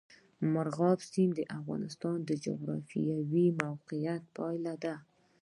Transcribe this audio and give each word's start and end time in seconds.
مورغاب 0.51 0.99
سیند 1.09 1.33
د 1.37 1.41
افغانستان 1.59 2.17
د 2.25 2.31
جغرافیایي 2.45 3.45
موقیعت 3.63 4.23
پایله 4.37 4.73
ده. 4.83 4.95